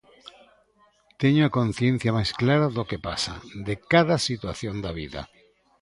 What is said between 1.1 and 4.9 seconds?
Teño a conciencia máis clara do que pasa, de cada situación